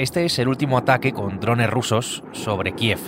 [0.00, 2.98] Este es el último ataque con drones rusos sobre Kiev.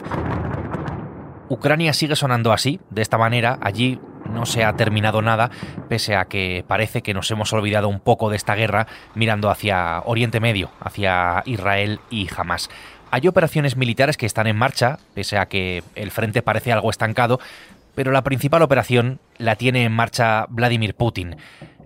[1.48, 3.58] Ucrania sigue sonando así, de esta manera.
[3.62, 5.50] Allí no se ha terminado nada,
[5.88, 10.00] pese a que parece que nos hemos olvidado un poco de esta guerra mirando hacia
[10.04, 12.68] Oriente Medio, hacia Israel y Hamas.
[13.10, 17.40] Hay operaciones militares que están en marcha, pese a que el frente parece algo estancado,
[17.94, 21.36] pero la principal operación la tiene en marcha Vladimir Putin.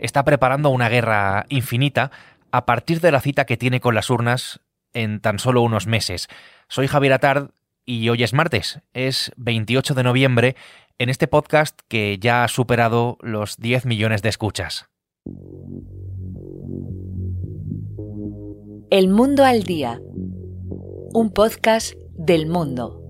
[0.01, 2.11] Está preparando una guerra infinita
[2.51, 4.62] a partir de la cita que tiene con las urnas
[4.96, 6.28] en tan solo unos meses.
[6.68, 7.50] Soy Javier Atard
[7.84, 10.56] y hoy es martes, es 28 de noviembre,
[10.98, 14.88] en este podcast que ya ha superado los 10 millones de escuchas.
[18.91, 20.00] El Mundo al Día,
[21.12, 23.02] un podcast del mundo.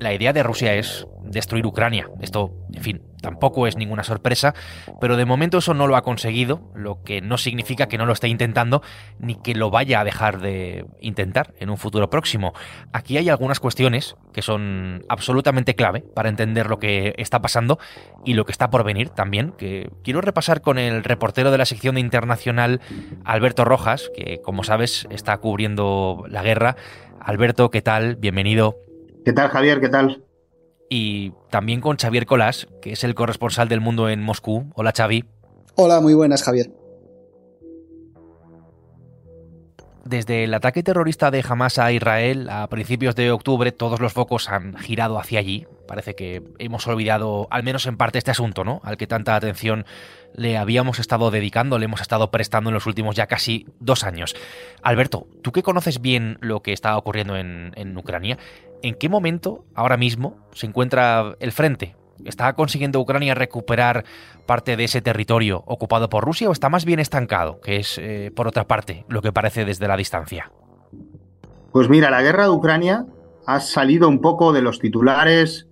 [0.00, 2.10] La idea de Rusia es destruir Ucrania.
[2.20, 4.54] Esto, en fin, tampoco es ninguna sorpresa,
[5.00, 8.12] pero de momento eso no lo ha conseguido, lo que no significa que no lo
[8.12, 8.82] esté intentando
[9.18, 12.52] ni que lo vaya a dejar de intentar en un futuro próximo.
[12.92, 17.78] Aquí hay algunas cuestiones que son absolutamente clave para entender lo que está pasando
[18.24, 21.64] y lo que está por venir también, que quiero repasar con el reportero de la
[21.64, 22.80] sección de internacional
[23.24, 26.76] Alberto Rojas, que como sabes está cubriendo la guerra.
[27.20, 28.16] Alberto, ¿qué tal?
[28.16, 28.76] Bienvenido.
[29.24, 29.80] ¿Qué tal, Javier?
[29.80, 30.24] ¿Qué tal?
[30.94, 34.66] Y también con Xavier Colás, que es el corresponsal del mundo en Moscú.
[34.74, 35.24] Hola Xavi.
[35.74, 36.70] Hola, muy buenas Javier.
[40.12, 44.50] Desde el ataque terrorista de Hamas a Israel a principios de octubre, todos los focos
[44.50, 45.66] han girado hacia allí.
[45.88, 48.82] Parece que hemos olvidado, al menos en parte, este asunto, ¿no?
[48.84, 49.86] Al que tanta atención
[50.34, 54.36] le habíamos estado dedicando, le hemos estado prestando en los últimos ya casi dos años.
[54.82, 58.36] Alberto, tú que conoces bien lo que está ocurriendo en, en Ucrania,
[58.82, 61.94] ¿En qué momento ahora mismo se encuentra el frente?
[62.24, 64.04] ¿Está consiguiendo Ucrania recuperar
[64.46, 68.30] parte de ese territorio ocupado por Rusia o está más bien estancado, que es, eh,
[68.34, 70.50] por otra parte, lo que parece desde la distancia?
[71.72, 73.06] Pues mira, la guerra de Ucrania
[73.46, 75.68] ha salido un poco de los titulares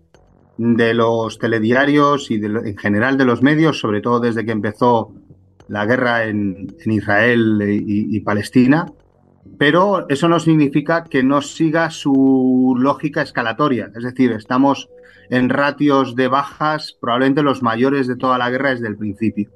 [0.56, 5.12] de los telediarios y en general de los medios, sobre todo desde que empezó
[5.68, 8.86] la guerra en, Israel y Palestina,
[9.58, 13.90] pero eso no significa que no siga su lógica escalatoria.
[13.94, 14.88] Es decir, estamos
[15.30, 19.50] en ratios de bajas probablemente los mayores de toda la guerra desde el principio.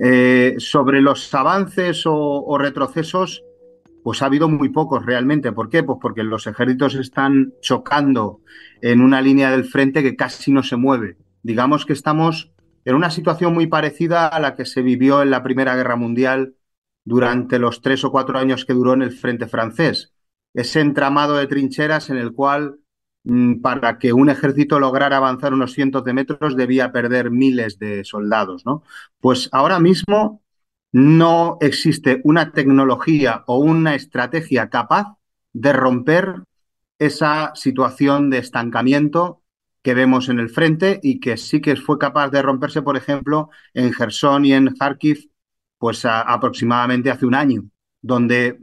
[0.00, 3.42] Eh, sobre los avances o, retrocesos,
[4.04, 5.52] pues ha habido muy pocos realmente.
[5.52, 5.82] ¿Por qué?
[5.82, 8.40] Pues porque los ejércitos están chocando
[8.80, 11.16] en una línea del frente que casi no se mueve.
[11.42, 12.52] Digamos que estamos
[12.84, 16.54] en una situación muy parecida a la que se vivió en la Primera Guerra Mundial
[17.10, 20.12] durante los tres o cuatro años que duró en el frente francés.
[20.54, 22.78] Ese entramado de trincheras en el cual
[23.24, 28.04] mm, para que un ejército lograra avanzar unos cientos de metros debía perder miles de
[28.04, 28.64] soldados.
[28.64, 28.84] ¿no?
[29.20, 30.40] Pues ahora mismo
[30.92, 35.16] no existe una tecnología o una estrategia capaz
[35.52, 36.44] de romper
[37.00, 39.42] esa situación de estancamiento
[39.82, 43.50] que vemos en el frente y que sí que fue capaz de romperse, por ejemplo,
[43.74, 45.29] en Gerson y en Kharkiv
[45.80, 47.64] pues aproximadamente hace un año,
[48.02, 48.60] donde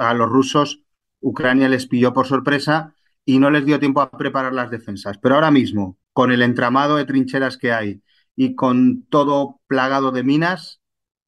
[0.00, 0.82] a los rusos
[1.20, 2.92] Ucrania les pilló por sorpresa
[3.24, 5.16] y no les dio tiempo a preparar las defensas.
[5.18, 8.02] Pero ahora mismo, con el entramado de trincheras que hay
[8.34, 10.80] y con todo plagado de minas,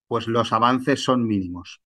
[0.08, 1.82] pues los avances son mínimos.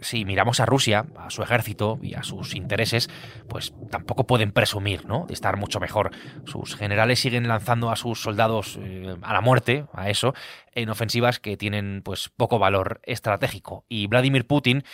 [0.00, 3.08] Si miramos a Rusia, a su ejército y a sus intereses,
[3.48, 5.26] pues tampoco pueden presumir ¿no?
[5.26, 6.10] de estar mucho mejor.
[6.44, 10.34] Sus generales siguen lanzando a sus soldados eh, a la muerte, a eso,
[10.74, 13.84] en ofensivas que tienen pues poco valor estratégico.
[13.88, 14.84] Y Vladimir Putin,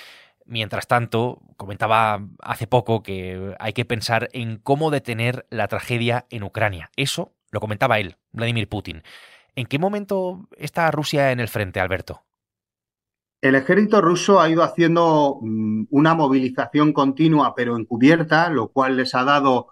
[0.44, 6.42] mientras tanto, comentaba hace poco que hay que pensar en cómo detener la tragedia en
[6.42, 6.90] Ucrania.
[6.96, 9.02] Eso lo comentaba él, Vladimir Putin.
[9.54, 12.25] ¿En qué momento está Rusia en el frente, Alberto?
[13.46, 19.14] El ejército ruso ha ido haciendo mm, una movilización continua pero encubierta, lo cual les
[19.14, 19.68] ha dado,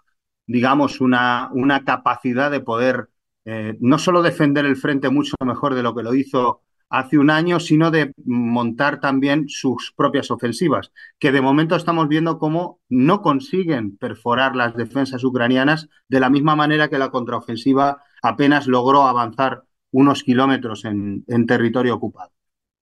[0.47, 1.51] digamos, una,
[1.85, 3.09] capacidad de poder
[3.45, 7.31] eh, no solo defender el frente mucho mejor de lo que lo hizo hace un
[7.31, 13.23] año, sino de montar también sus propias ofensivas, que de momento estamos viendo cómo no
[13.23, 19.65] consiguen perforar las defensas ucranianas de la misma manera que la contraofensiva apenas logró avanzar
[19.91, 22.34] unos kilómetros en territorio ocupado.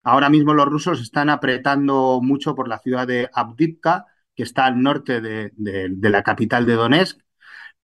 [0.02, 4.82] Ahora mismo los rusos están apretando mucho por la ciudad de Abdivka, que está al
[4.82, 5.52] norte de,
[6.00, 7.20] la capital de Donetsk,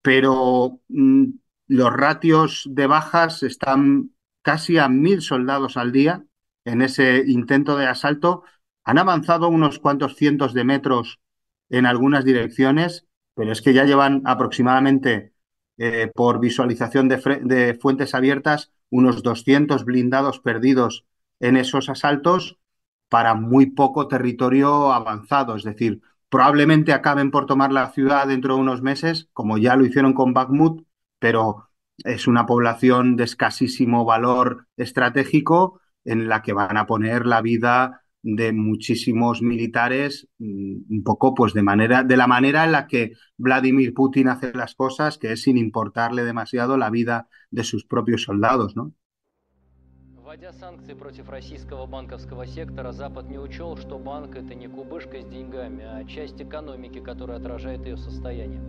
[0.03, 1.27] pero mm,
[1.69, 4.13] los ratios de bajas están
[4.43, 6.25] casi a mil soldados al día
[6.65, 8.45] en ese intento de asalto.
[8.85, 11.21] Han avanzado unos cuantos cientos de metros
[11.69, 15.35] en algunas direcciones, pero es que ya llevan aproximadamente
[15.77, 21.05] eh, por visualización de, fuentes abiertas unos 200 blindados perdidos
[21.41, 22.59] en esos asaltos
[23.09, 25.57] para muy poco territorio avanzado.
[25.57, 29.87] Es decir, probablemente acaben por tomar la ciudad dentro de unos meses, como ya lo
[29.87, 30.87] hicieron con Bakhmut,
[31.19, 31.69] pero
[32.05, 38.03] es una población de escasísimo valor estratégico en la que van a poner la vida
[38.23, 43.13] de muchísimos militares mm, un poco pues de manera de la manera en la que
[43.37, 48.23] Vladimir Putin hace las cosas que es sin importarle demasiado la vida de sus propios
[48.23, 48.93] soldados, ¿no?
[50.28, 55.26] Вводя санкции против российского банковского сектора, Запад не учел, что банк это не кубышка с
[55.26, 58.62] деньгами, а часть экономики, которая отражает ее состояние.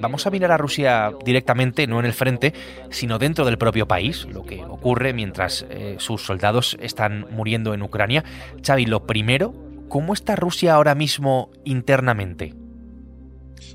[0.00, 2.52] Vamos a mirar a Rusia directamente, no en el frente,
[2.90, 7.82] sino dentro del propio país, lo que ocurre mientras eh, sus soldados están muriendo en
[7.82, 8.24] Ucrania.
[8.64, 9.54] Xavi, lo primero,
[9.88, 12.54] ¿cómo está Rusia ahora mismo internamente?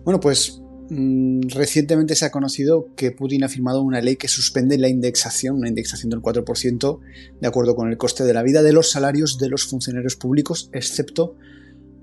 [0.04, 4.79] Bueno, pues mm, recientemente se ha conocido que Putin ha firmado una ley que suspende
[4.79, 7.01] la indexación, una indexación del 4%,
[7.41, 10.71] de acuerdo con el coste de la vida de los salarios de los funcionarios públicos,
[10.73, 11.37] excepto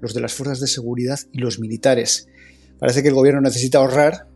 [0.01, 2.27] los de las fuerzas de seguridad y los militares.
[2.77, 4.27] Parece que el gobierno necesita ahorrar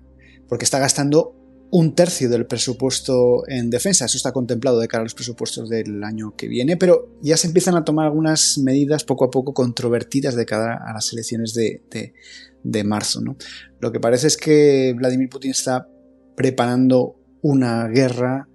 [0.48, 1.36] porque está gastando
[1.70, 4.06] un tercio del presupuesto en defensa.
[4.06, 7.48] Eso está contemplado de cara a los presupuestos del año que viene, pero ya se
[7.48, 12.14] empiezan a tomar algunas medidas poco a poco controvertidas de cara a las elecciones de,
[12.84, 13.22] marzo.
[13.80, 15.88] Lo que parece es que Vladimir Putin está
[16.36, 18.48] preparando una guerra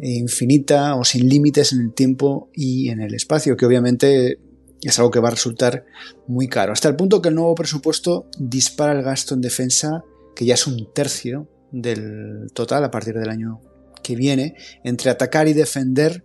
[0.00, 4.38] infinita o sin límites en el tiempo y en el espacio, que obviamente
[4.82, 5.84] es algo que va a resultar
[6.26, 6.72] muy caro.
[6.72, 10.66] Hasta el punto que el nuevo presupuesto dispara el gasto en defensa, que ya es
[10.66, 13.60] un tercio del total a partir del año
[14.02, 14.56] que viene.
[14.84, 16.24] Entre atacar y defender,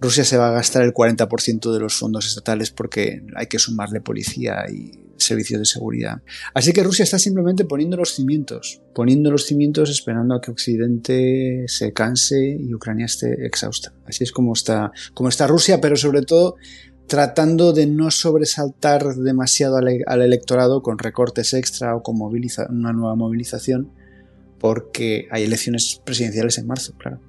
[0.00, 4.00] Rusia se va a gastar el 40% de los fondos estatales porque hay que sumarle
[4.00, 6.22] policía y servicios de seguridad.
[6.54, 11.64] Así que Rusia está simplemente poniendo los cimientos, poniendo los cimientos esperando a que Occidente
[11.68, 13.92] se canse y Ucrania esté exhausta.
[14.06, 16.56] Así es como está, como está Rusia, pero sobre todo
[17.06, 23.90] tratando de no sobresaltar demasiado al, electorado con recortes extra o con una nueva movilización,
[24.58, 27.20] porque hay elecciones presidenciales en marzo, claro.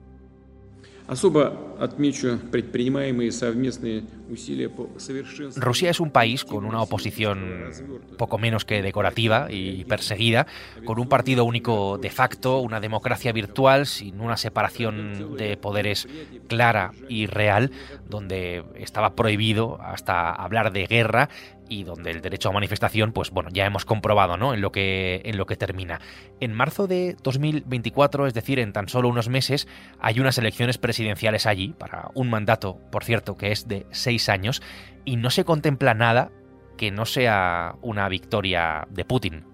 [5.55, 7.71] Rusia es un país con una oposición
[8.17, 10.47] poco menos que decorativa y perseguida,
[10.85, 16.07] con un partido único de facto, una democracia virtual sin una separación de poderes
[16.47, 17.71] clara y real,
[18.07, 21.29] donde estaba prohibido hasta hablar de guerra
[21.67, 24.53] y donde el derecho a manifestación, pues bueno, ya hemos comprobado, ¿no?
[24.53, 25.99] En lo que en lo que termina.
[26.39, 29.67] En marzo de 2024, es decir, en tan solo unos meses,
[29.99, 34.61] hay unas elecciones presidenciales allí para un mandato, por cierto, que es de seis años
[35.05, 36.31] y no se contempla nada
[36.77, 39.45] que no sea una victoria de Putin.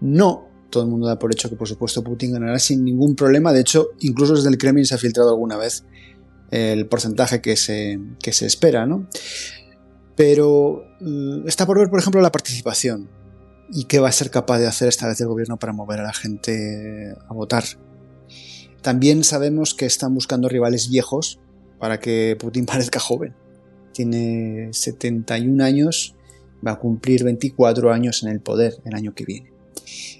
[0.00, 3.52] No, todo el mundo da por hecho que por supuesto Putin ganará sin ningún problema.
[3.52, 5.84] De hecho, incluso desde el Kremlin se ha filtrado alguna vez
[6.50, 9.06] el porcentaje que se, que se espera, ¿no?
[10.16, 13.08] Pero mm, está por ver, por ejemplo, la participación
[13.72, 16.04] y qué va a ser capaz de hacer esta vez el gobierno para mover a
[16.04, 17.64] la gente a votar.
[18.82, 21.38] También sabemos que están buscando rivales viejos
[21.78, 23.34] para que Putin parezca joven.
[23.92, 26.14] Tiene 71 años,
[26.66, 29.52] va a cumplir 24 años en el poder el año que viene.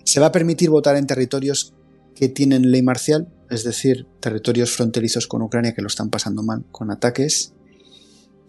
[0.05, 1.75] Se va a permitir votar en territorios
[2.15, 6.65] que tienen ley marcial, es decir, territorios fronterizos con Ucrania que lo están pasando mal
[6.71, 7.55] con ataques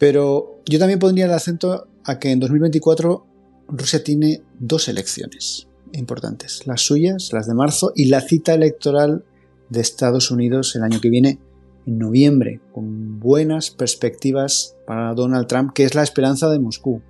[0.02, 3.24] pero yo también pondría el acento a que en 2024
[3.68, 9.24] Rusia tiene dos elecciones importantes, las suyas, las de marzo, y la cita electoral
[9.72, 11.40] de Estados Unidos el año que viene,
[11.88, 17.02] en noviembre, con buenas perspectivas para Donald Trump, que es la esperanza de Moscú.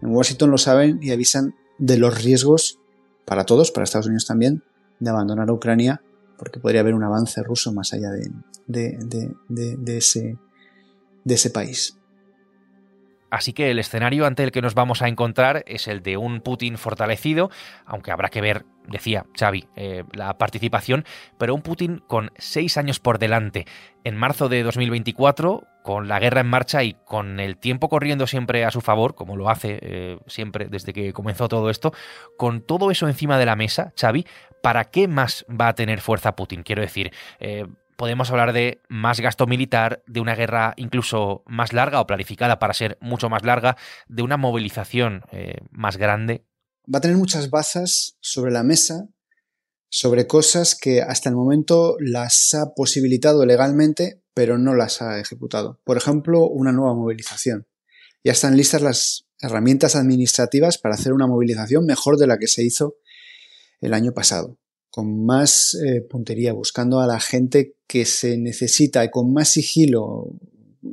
[0.00, 2.80] En Washington lo saben y avisan de los riesgos
[3.26, 4.64] para todos, para Estados Unidos también,
[4.98, 6.02] de abandonar Ucrania,
[6.38, 8.10] porque podría haber un avance ruso más allá
[8.66, 8.98] de,
[9.86, 10.38] ese,
[11.24, 11.97] de ese país.
[13.30, 16.40] Así que el escenario ante el que nos vamos a encontrar es el de un
[16.40, 17.50] Putin fortalecido,
[17.84, 21.04] aunque habrá que ver, decía Xavi, eh, la participación,
[21.38, 23.66] pero un Putin con seis años por delante.
[24.04, 28.64] En marzo de 2024, con la guerra en marcha y con el tiempo corriendo siempre
[28.64, 31.92] a su favor, como lo hace eh, siempre desde que comenzó todo esto,
[32.36, 34.26] con todo eso encima de la mesa, Xavi,
[34.62, 36.62] ¿para qué más va a tener fuerza Putin?
[36.62, 37.66] Quiero decir, eh,
[37.98, 42.72] podemos hablar de más gasto militar, de una guerra incluso más larga o planificada para
[42.72, 43.76] ser mucho más larga,
[44.06, 46.46] de una movilización eh, más grande.
[46.92, 49.08] Va a tener muchas bazas sobre la mesa,
[49.90, 55.80] sobre cosas que hasta el momento las ha posibilitado legalmente, pero no las ha ejecutado.
[55.82, 57.66] Por ejemplo, una nueva movilización.
[58.22, 62.62] Ya están listas las herramientas administrativas para hacer una movilización mejor de la que se
[62.62, 62.94] hizo
[63.80, 64.56] el año pasado,
[64.90, 70.32] con más eh, puntería, buscando a la gente que se necesita y con más sigilo,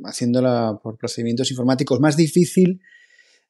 [0.04, 2.80] haciéndola por procedimientos informáticos, más difícil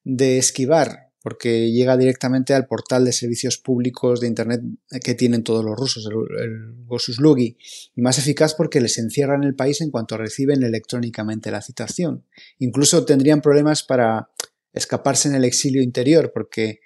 [0.04, 4.60] de esquivar, porque llega directamente al portal de servicios públicos de Internet
[5.02, 7.56] que tienen todos los rusos, el, Gosuslugi,
[7.96, 12.24] y más eficaz porque les encierran el país en cuanto reciben electrónicamente la citación.
[12.60, 14.30] Incluso tendrían problemas para
[14.72, 16.78] escaparse en el exilio interior, porque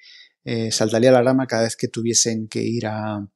[0.44, 3.26] eh, saltaría la rama cada vez que tuviesen que ir a,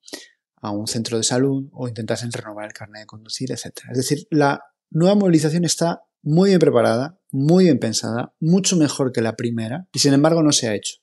[0.65, 3.67] a un centro de salud o intentasen renovar el carnet de conducir, etc.
[3.91, 9.21] Es decir, la nueva movilización está muy bien preparada, muy bien pensada, mucho mejor que
[9.21, 10.97] la primera, y sin embargo no se ha hecho.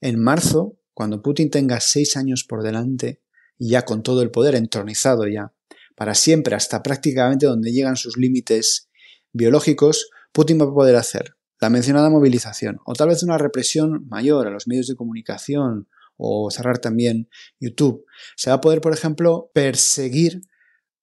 [0.00, 3.20] En marzo, cuando Putin tenga seis años por delante,
[3.58, 5.52] y ya con todo el poder entronizado ya,
[5.94, 8.88] para siempre hasta prácticamente donde llegan sus límites
[9.32, 14.48] biológicos, Putin va a poder hacer la mencionada movilización, o tal vez una represión mayor
[14.48, 17.28] a los medios de comunicación, o cerrar también
[17.60, 18.04] YouTube.
[18.36, 20.42] Se va a poder, por ejemplo, perseguir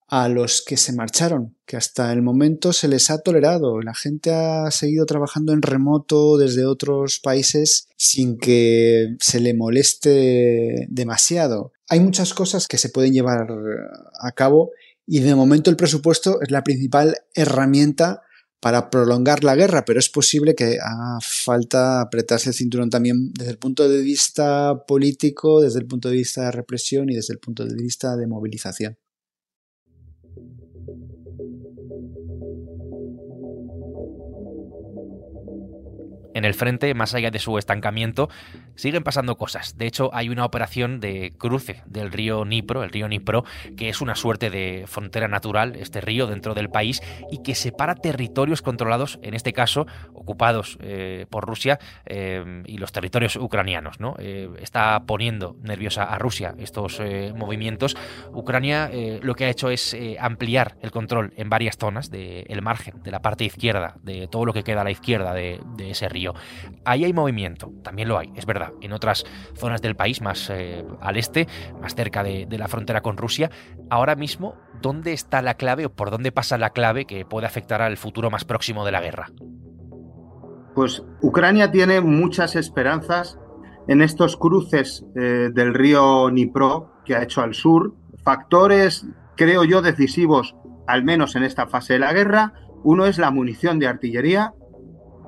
[0.10, 3.80] a los que se marcharon, que hasta el momento se les ha tolerado.
[3.82, 10.88] La gente ha seguido trabajando en remoto desde otros países sin que se le moleste
[10.90, 11.72] demasiado.
[11.88, 13.48] Hay muchas cosas que se pueden llevar
[14.20, 14.72] a cabo
[15.06, 18.24] y de momento el presupuesto es la principal herramienta
[18.60, 23.52] para prolongar la guerra, pero es posible que haga falta apretarse el cinturón también desde
[23.52, 27.40] el punto de vista político, desde el punto de vista de represión y desde el
[27.40, 28.98] punto de vista de movilización.
[36.36, 38.30] En el frente, más allá de su estancamiento,
[38.80, 39.78] siguen pasando cosas.
[39.78, 43.44] De hecho, hay una operación de cruce del río Nipro, el río Nipro,
[43.76, 47.96] que es una suerte de frontera natural, este río dentro del país, y que separa
[47.96, 54.00] territorios controlados, en este caso, ocupados eh, por Rusia eh, y los territorios ucranianos.
[54.00, 54.16] ¿no?
[54.18, 57.02] Eh, está poniendo nerviosa a Rusia estos
[57.36, 57.98] movimientos.
[58.34, 58.90] Ucrania
[59.22, 63.22] lo que ha hecho es ampliar el control en varias zonas del margen, de la
[63.22, 66.34] parte izquierda, de todo lo que queda a la izquierda de ese río.
[66.86, 70.86] Ahí hay movimiento, también lo hay, es verdad en otras zonas del país, más eh,
[71.02, 71.48] al este,
[71.82, 73.50] más cerca de, la frontera con Rusia.
[73.90, 77.82] Ahora mismo, ¿dónde está la clave o por dónde pasa la clave que puede afectar
[77.82, 79.30] al futuro más próximo de la guerra?
[80.76, 83.38] Pues Ucrania tiene muchas esperanzas
[83.88, 87.96] en estos cruces eh, del río Dnipro que ha hecho al sur.
[88.24, 90.56] Factores, creo yo, decisivos,
[90.88, 92.54] al menos en esta fase de la guerra.
[92.84, 94.54] Uno es la munición de artillería.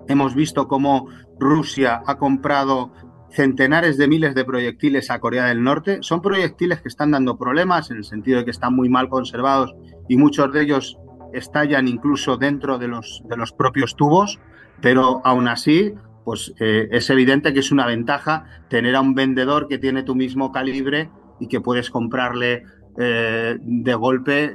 [0.07, 1.07] Hemos visto cómo
[1.39, 2.93] Rusia ha comprado
[3.31, 5.99] centenares de miles de proyectiles a Corea del Norte.
[6.01, 9.73] Son proyectiles que están dando problemas en el sentido de que están muy mal conservados
[10.07, 10.97] y muchos de ellos
[11.33, 14.39] estallan incluso dentro de los, de los propios tubos,
[14.81, 15.93] pero aún así,
[16.25, 20.15] pues eh, es evidente que es una ventaja tener a un vendedor que tiene tu
[20.15, 21.09] mismo calibre
[21.39, 22.65] y que puedes comprarle
[22.97, 24.53] eh, de golpe eh,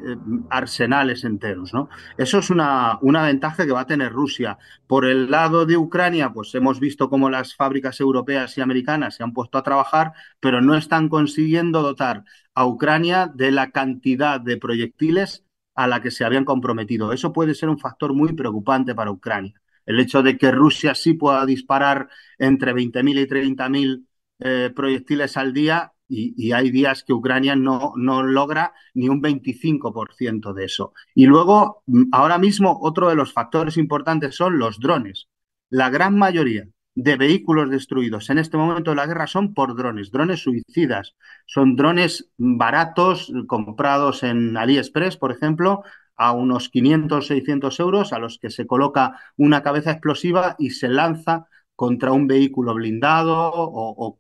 [0.51, 1.73] arsenales enteros.
[2.19, 4.59] Eso es una, una, ventaja que va a tener Rusia.
[4.87, 9.23] Por el lado de Ucrania, pues hemos visto cómo las fábricas europeas y americanas se
[9.23, 12.25] han puesto a trabajar, pero no están consiguiendo dotar
[12.55, 17.13] a Ucrania de la cantidad de proyectiles a la que se habían comprometido.
[17.13, 19.55] Eso puede ser un factor muy preocupante para Ucrania.
[19.87, 24.07] El hecho de que Rusia sí pueda disparar entre 20.000 y 30.000
[24.41, 30.53] eh, proyectiles al día y, hay días que Ucrania no, no logra ni un 25%
[30.53, 30.93] de eso.
[31.15, 35.29] Y luego, mm, ahora mismo, otro de los factores importantes son los drones.
[35.71, 40.11] La gran mayoría de vehículos destruidos en este momento de la guerra son por drones,
[40.11, 41.15] drones suicidas.
[41.47, 45.83] Son drones baratos, comprados en AliExpress, por ejemplo,
[46.17, 50.89] a unos 500, 600 euros, a los que se coloca una cabeza explosiva y se
[50.89, 54.19] lanza contra un vehículo blindado o, o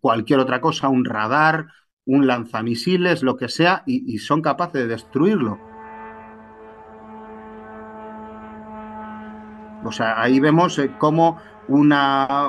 [0.00, 1.68] cualquier otra cosa, un radar,
[2.04, 5.58] un lanzamisiles, lo que sea, y, son capaces de destruirlo.
[9.84, 12.48] O sea, ahí vemos eh, cómo una,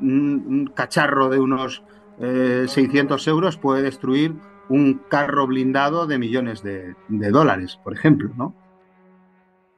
[0.00, 1.82] un, cacharro de unos
[2.18, 4.34] 600 eh, euros puede destruir
[4.68, 8.54] un carro blindado de millones de, de dólares, por ejemplo, ¿no?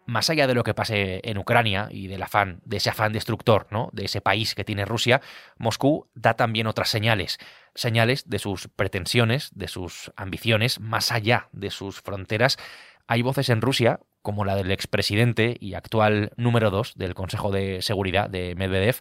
[0.06, 3.66] Más allá de lo que pase en Ucrania y del afán, de ese afán destructor,
[3.70, 3.90] ¿no?
[3.92, 5.20] de ese país que tiene Rusia,
[5.58, 7.38] Moscú da también otras señales,
[7.74, 12.58] señales de sus pretensiones, de sus ambiciones, más allá de sus fronteras.
[13.06, 17.82] Hay voces en Rusia, como la del expresidente y actual número dos del Consejo de
[17.82, 19.00] Seguridad de Medvedev,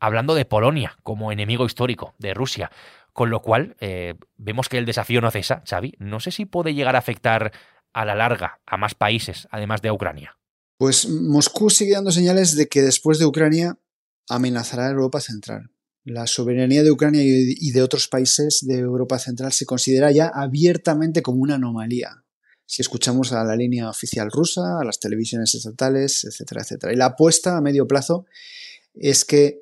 [0.00, 2.70] hablando de Polonia como enemigo histórico de Rusia.
[3.12, 5.94] Con lo cual, eh, vemos que el desafío no cesa, Xavi.
[5.98, 7.52] No sé si puede llegar a afectar
[7.92, 10.36] a la larga a más países, además de Ucrania.
[10.76, 13.78] Pues Moscú sigue dando señales de que después de Ucrania
[14.28, 15.70] amenazará a Europa Central.
[16.06, 21.22] la soberanía de Ucrania y de otros países de Europa Central se considera ya abiertamente
[21.22, 22.24] como una anomalía.
[22.66, 26.92] Si escuchamos a la línea oficial rusa, a las televisiones estatales, etcétera, etcétera.
[26.92, 28.26] Y la apuesta a medio plazo
[28.94, 29.60] es que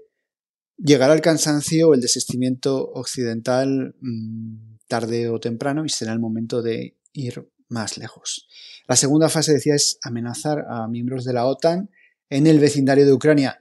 [0.76, 6.62] llegará el cansancio o el desistimiento occidental mm, tarde o temprano y será el momento
[6.62, 8.48] de ir más lejos.
[8.88, 11.90] La segunda fase, decía, es amenazar a miembros de la OTAN
[12.30, 13.58] en el vecindario de Ucrania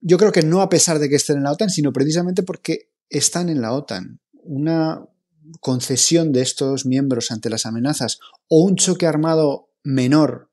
[0.00, 2.90] yo creo que no a pesar de que estén en la OTAN, sino precisamente porque
[3.08, 4.20] están en la OTAN.
[4.42, 5.04] Una
[5.60, 10.50] concesión de estos miembros ante las amenazas o un choque armado menor,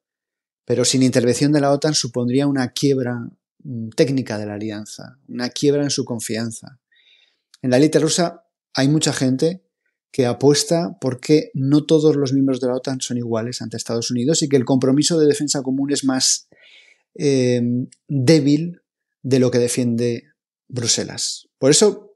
[0.65, 3.29] pero sin intervención de la OTAN, supondría una quiebra
[3.63, 6.79] mm, técnica de la alianza, una quiebra en su confianza.
[7.61, 9.64] En la élite rusa hay mucha gente
[10.15, 14.41] que apuesta porque no todos los miembros de la OTAN son iguales ante Estados Unidos
[14.41, 16.47] y que el compromiso de defensa común es más
[17.15, 17.61] eh,
[18.07, 18.81] débil
[19.23, 20.23] de lo que defiende
[20.69, 21.49] Bruselas.
[21.57, 22.13] Por eso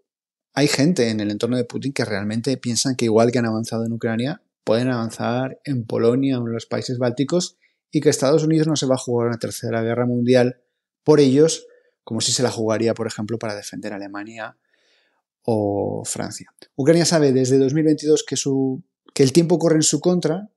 [0.53, 3.85] hay gente en el entorno de Putin que realmente piensan que igual que han avanzado
[3.85, 7.57] en Ucrania, pueden avanzar en Polonia o en los países bálticos
[7.91, 10.61] y que Estados Unidos no se va a jugar una tercera guerra mundial
[11.03, 11.67] por ellos,
[12.05, 14.55] como si se la jugaría, por ejemplo, para defender Alemania
[16.05, 16.53] Francia.
[16.75, 18.35] Ucrania sabe desde 2022 que,
[19.13, 20.49] que el tiempo corre en su contra,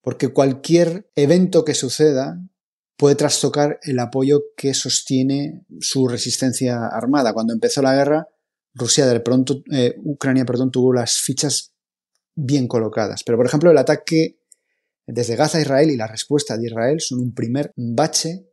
[0.00, 2.38] porque cualquier evento que suceda
[2.96, 7.32] puede trastocar el apoyo que sostiene su resistencia armada.
[7.32, 8.28] Cuando empezó la guerra,
[8.74, 11.72] Rusia de pronto, eh, Ucrania, perdón, tuvo las fichas
[12.34, 13.22] bien colocadas.
[13.24, 14.38] Pero, por ejemplo, el ataque
[15.06, 18.46] desde Gaza a Israel y la respuesta de Israel son un primer bache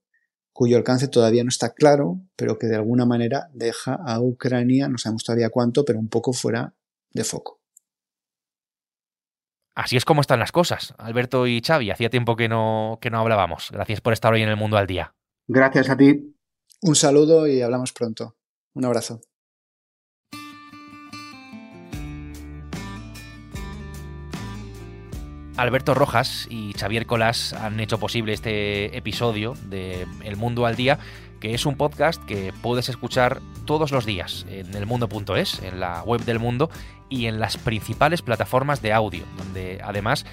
[0.53, 4.97] cuyo alcance todavía no está claro, pero que de alguna manera deja a Ucrania, no
[4.97, 6.73] sabemos todavía cuánto, pero un poco fuera
[7.11, 7.59] de foco.
[9.75, 10.93] Así es como están las cosas.
[10.97, 13.69] Alberto y Xavi, hacía tiempo que no, que no hablábamos.
[13.71, 15.15] Gracias por estar hoy en el Mundo al Día.
[15.47, 16.35] Gracias a ti.
[16.81, 18.35] Un saludo y hablamos pronto.
[18.73, 19.21] Un abrazo.
[25.61, 30.97] Alberto Rojas y Xavier Colás han hecho posible este episodio de El Mundo al Día,
[31.39, 36.25] que es un podcast que puedes escuchar todos los días en elmundo.es, en la web
[36.25, 36.71] del mundo
[37.09, 40.25] y en las principales plataformas de audio, donde además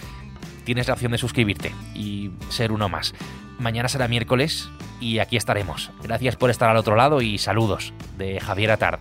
[0.65, 3.13] tienes la opción de suscribirte y ser uno más.
[3.59, 5.91] Mañana será miércoles y aquí estaremos.
[6.03, 9.01] Gracias por estar al otro lado y saludos de Javier Atard.